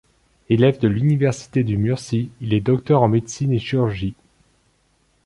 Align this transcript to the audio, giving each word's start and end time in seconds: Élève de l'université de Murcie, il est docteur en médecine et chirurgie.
Élève 0.49 0.79
de 0.79 0.87
l'université 0.87 1.63
de 1.63 1.75
Murcie, 1.75 2.31
il 2.41 2.55
est 2.55 2.59
docteur 2.59 3.03
en 3.03 3.07
médecine 3.07 3.51
et 3.51 3.59
chirurgie. 3.59 4.15